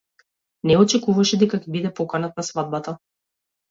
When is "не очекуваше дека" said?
0.71-1.61